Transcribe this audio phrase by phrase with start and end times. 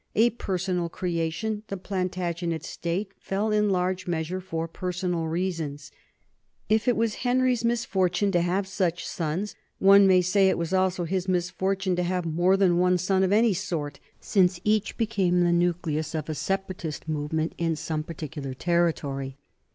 [0.15, 5.91] A per sonal creation, the Plantagenet state fell in large meas ure for personal reasons.
[6.69, 11.03] If it was Henry's misfortune to have such sons, one may say it was also
[11.03, 15.51] his misfortune to have more than one son of any sort, since each became the
[15.51, 19.37] nucleus of a separatist movement in some particular territory.